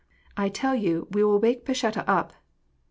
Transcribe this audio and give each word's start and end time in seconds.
I 0.35 0.49
tell 0.49 0.73
you 0.73 1.07
we 1.11 1.23
will 1.23 1.37
wake 1.37 1.63
Pasheta* 1.63 2.03
up 2.09 2.33